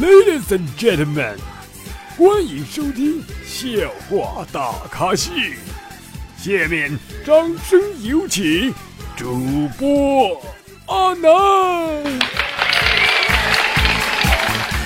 [0.00, 1.36] Ladies and gentlemen，
[2.16, 3.68] 欢迎收听笑
[4.08, 5.30] 话大咖秀。
[6.38, 7.36] 下面掌
[7.68, 8.72] 声有请
[9.14, 10.40] 主播
[10.86, 11.30] 阿南。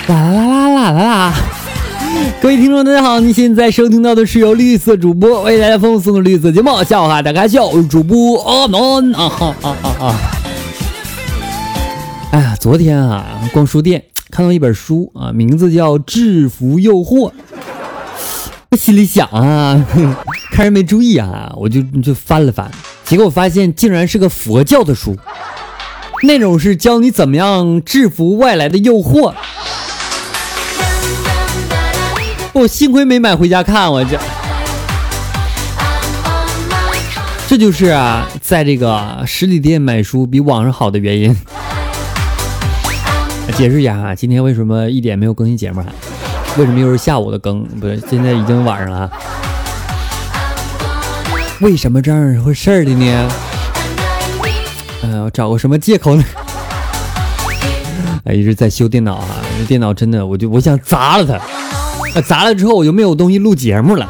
[0.09, 1.35] 啦啦啦啦啦啦！
[2.43, 10.17] 各位听众，大家好，你现在收听到的是由绿色主播为大家奉送的绿色节目《笑话大咖秀》，主播阿南啊哈啊啊啊！
[12.33, 14.03] 哎呀，昨天啊，逛书店
[14.35, 17.31] 看到一本书啊，名字叫《制服诱惑》，
[18.73, 19.87] 我 心里想啊，
[20.51, 22.69] 看人没注意啊，我就就翻了翻，
[23.05, 25.17] 结果我发现竟然是个佛教的书，
[26.25, 29.33] 内容是教你怎么样制服外来的诱惑。
[32.55, 34.19] 我幸亏没买回家看，我这，
[37.47, 41.37] 这就是啊，在这个实体店买书比网上好的原因。
[43.57, 45.81] 解释一下啊，今天为什么一点没有更新节目？
[46.59, 47.65] 为什么又是下午的更？
[47.65, 49.11] 不是，现在已经晚上了。
[51.61, 53.29] 为什么这样回事儿的呢？
[55.03, 56.25] 哎我找个什么借口呢？
[58.25, 62.21] 哎，一直在修电脑啊，这电脑真的，我就我想砸了它。
[62.23, 64.09] 砸了之后我就没有东西录节目了，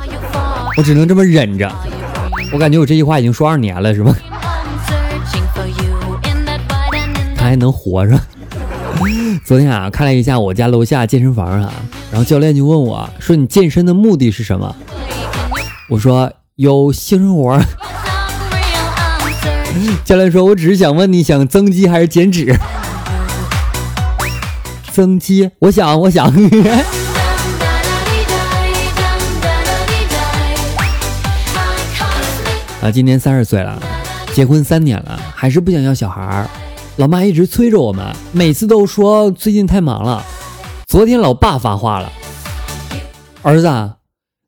[0.79, 1.71] 我只能这么忍着。
[2.53, 4.15] 我感觉我这句话已经说二年了，是吧？
[7.37, 8.19] 他还能活着。
[9.45, 11.73] 昨天啊，看了一下我家楼下健身房啊，
[12.11, 14.75] 然后教练就问我说：“你健身的目的是什么？”
[15.91, 17.61] 我说：“有性生活。”
[20.05, 22.59] 教练说：“我只是想问你想增肌还是减脂？”
[24.93, 26.27] 增肌，我想，我想。
[32.81, 33.83] 啊，今年三十岁了，
[34.33, 36.49] 结婚三年了，还是不想要小孩儿。
[36.97, 40.25] 老妈一直催着我们，每次都说最近太忙了。
[40.87, 42.13] 昨天老爸发话了
[43.43, 43.69] ：“儿子，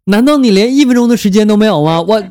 [0.05, 2.23] 难道你连一分钟的时间都没有吗？”我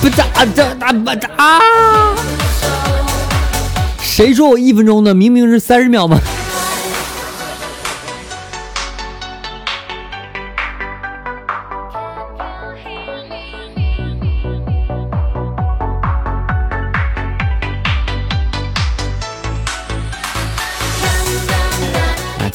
[0.00, 1.60] 不咋这咋不咋？
[4.00, 5.14] 谁说我一分钟的？
[5.14, 6.16] 明明是三十秒吗？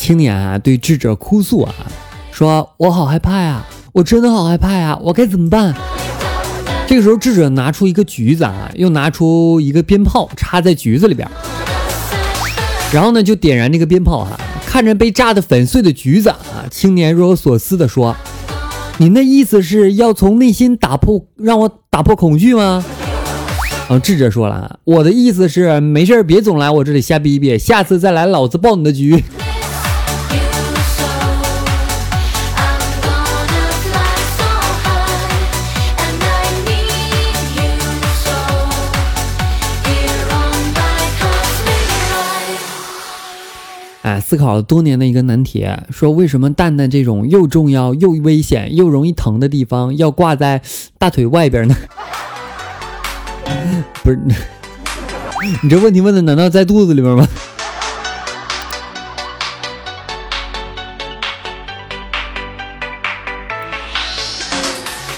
[0.05, 1.73] 青年啊，对智者哭诉啊，
[2.31, 5.73] 说：“我好害怕呀，我真的好害怕呀，我该怎么办？”
[6.85, 11.27] 这个时候，智者拿出一个橘子啊，又拿出一个鞭炮插在橘子里边，
[12.93, 14.39] 然后呢，就点燃这个鞭炮哈。
[14.67, 18.15] 看着被炸得粉碎的橘子啊，青年若有所思的说
[18.99, 22.85] ：“您的意思是要从内心打破，让我打破恐惧吗？”
[23.89, 29.23] 啊，智者说了：“我的意思是，没事别总来我这里瞎逼逼，下次再来，老子爆你的局。”
[44.35, 50.61] 思考了多年的一个难题，说为什么蛋蛋这种又重要又危险又容易疼的地方要挂在
[50.97, 51.75] 大腿外边呢？
[54.03, 54.19] 不是，
[55.63, 57.25] 你这问题问的难道在肚子里边吗？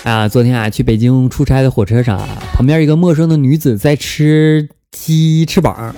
[0.04, 5.96] 啊，昨天啊去北京出差的火车上啊，旁边一个陌生的女子在吃鸡翅膀，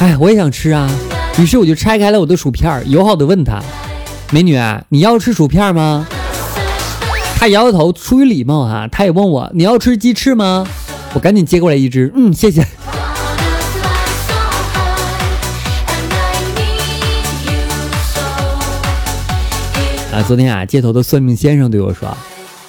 [0.00, 0.90] 哎，我也想吃啊。
[1.38, 3.62] 于是我就拆开了我的薯片，友好的问她
[4.32, 4.58] ：“美女，
[4.88, 6.06] 你要吃薯片吗？”
[7.38, 10.66] 她摇摇头，出于礼貌啊，她也问我：“你要吃鸡翅吗？”
[11.12, 12.62] 我赶紧接过来一只，嗯，谢谢。
[20.10, 22.16] 啊，昨天啊，街头的算命先生对我说：“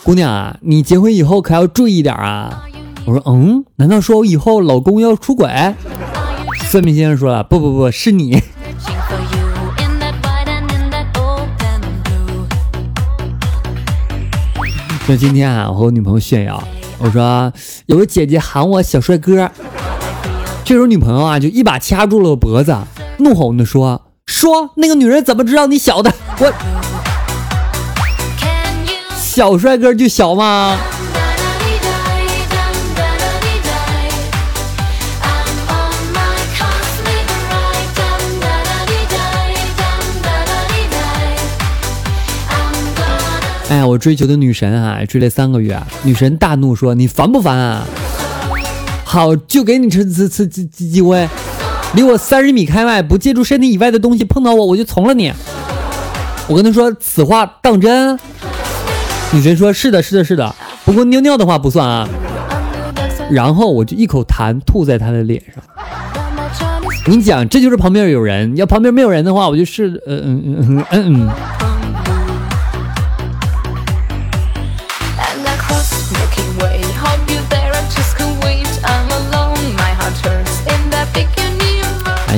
[0.04, 2.66] 姑娘啊，你结婚以后可要注意点啊。”
[3.08, 5.50] 我说：“嗯，难道说我以后老公要出轨？”
[6.70, 8.44] 算命先生说了：“不不不，是你。”
[15.10, 16.62] 那今天啊，我和我女朋友炫耀，
[16.98, 17.54] 我说
[17.86, 19.50] 有个姐姐喊我小帅哥，
[20.66, 22.76] 这时候女朋友啊就一把掐住了我脖子，
[23.20, 26.14] 怒吼的说：“说那个女人怎么知道你小的？
[26.40, 26.54] 我
[29.18, 30.76] 小帅哥就小吗？”
[43.70, 47.86] 哎呀，我追求的女神啊，追了三个月，女神大怒说：“你烦不烦啊？
[49.04, 51.28] 好，就给你吃次次机机会。”
[51.96, 55.34] 离我三十米开外，不借助身体以外的东西碰到我，我就从了你。
[56.48, 58.18] 我跟她说此话当真？
[59.34, 60.56] 女神说是的，是的，是的。
[60.86, 62.08] 不过尿尿的话不算啊。
[63.30, 65.62] 然后我就一口痰吐在他的脸上。
[67.08, 68.56] 你讲，这就是旁边有人。
[68.56, 71.30] 要旁边没有人的话，我就是嗯嗯嗯嗯嗯。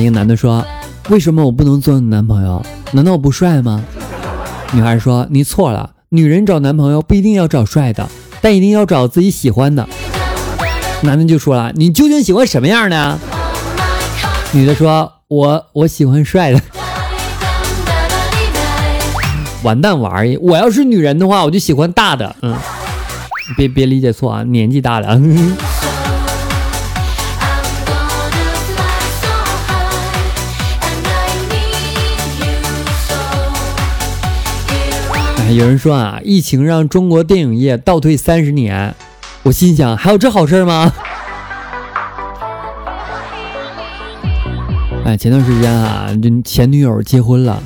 [0.00, 0.64] 一个男的说
[1.10, 2.64] ：“为什么我不能做你男朋友？
[2.92, 3.84] 难道我不帅吗？”
[4.72, 8.08] 女孩说：“你错了，女人找男朋友不一定要找帅的，
[8.40, 9.88] 但一定要找自己喜欢的。”
[11.02, 13.18] 男的就说了：“你究竟喜欢什么样的？”
[14.52, 16.60] 女的说：“我我喜欢帅的。”
[19.62, 20.38] 完蛋玩意！
[20.38, 22.34] 我要是女人的话，我就喜欢大的。
[22.40, 22.56] 嗯，
[23.56, 25.20] 别别理解错啊，年纪大的。
[35.52, 38.94] 有人说啊，疫情让中国电影业倒退三十年。
[39.42, 40.92] 我心想，还有这好事吗？
[45.04, 47.60] 哎，前段时间啊，这前女友结婚了，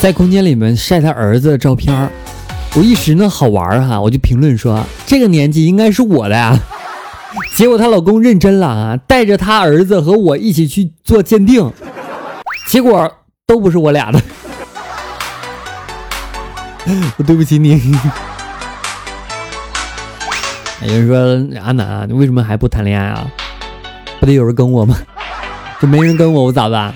[0.00, 2.10] 在空间里面晒她儿子的照片
[2.74, 6.58] 我一时呢好玩哈，我就评论说这个年纪应该是我的呀。
[7.54, 11.70] 结果她老公认真了啊，带着他儿子和我一起去做鉴定，
[12.68, 13.08] 结果
[13.46, 14.20] 都不是我俩的。
[17.16, 17.96] 我对不起你。
[20.82, 21.16] 有人说
[21.62, 23.26] 阿南，啊你为什么还不谈恋爱啊？
[24.20, 24.96] 不得有人跟我吗？
[25.80, 26.94] 就没人跟我，我咋办？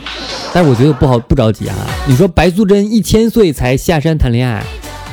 [0.53, 1.75] 但是我觉得不好，不着急啊。
[2.07, 4.63] 你说白素贞一千岁才下山谈恋爱，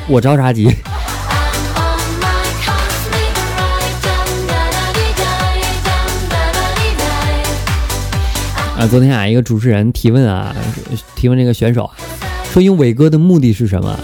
[0.08, 0.68] 我着啥急？
[8.78, 10.54] 啊，昨天啊，一个主持人提问啊，
[11.14, 11.90] 提问这个选手，
[12.52, 13.98] 说用伟哥的目的是什么？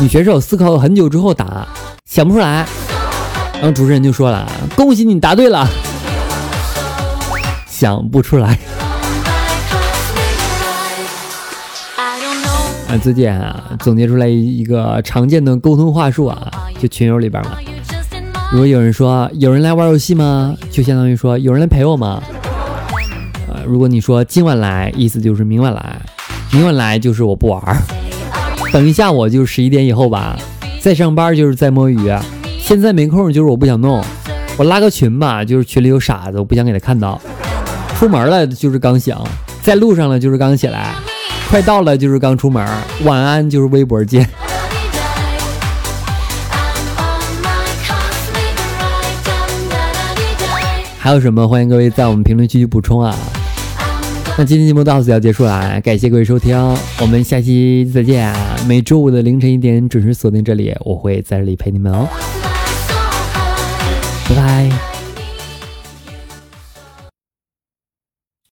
[0.00, 1.66] 女选手思考了很久之后答，
[2.04, 2.64] 想不出来。
[3.54, 5.68] 然后主持人就说了：“恭喜你答对了，
[7.66, 8.56] 想不出来。”
[12.88, 16.48] 啊，最近啊，总结出来一个常见的沟通话术啊，
[16.80, 17.58] 就群友里边嘛。
[18.52, 20.54] 如果有人说有人来玩游戏吗？
[20.70, 22.22] 就相当于说有人来陪我吗？
[23.48, 26.00] 呃，如果你说今晚来，意思就是明晚来，
[26.52, 27.60] 明晚来就是我不玩。
[28.70, 30.38] 等一下，我就十一点以后吧。
[30.80, 32.10] 在上班就是在摸鱼，
[32.60, 34.04] 现在没空就是我不想弄。
[34.56, 37.20] 我拉个群吧，就是群里有傻子，我不想给他看到。
[37.98, 39.16] 出门了就是刚醒，
[39.62, 40.94] 在路上了就是刚起来，
[41.50, 42.64] 快到了就是刚出门。
[43.04, 44.28] 晚安就是微博见。
[50.98, 51.48] 还有什么？
[51.48, 53.16] 欢迎各位在我们评论区去补充啊。
[54.40, 56.56] 那今天节目到此要结束了，感谢各位收听，
[57.00, 58.32] 我们下期再见。
[58.68, 62.06] 每周五的凌晨一点准时锁定这里，我会在这里陪你们哦，
[64.28, 64.87] 拜拜。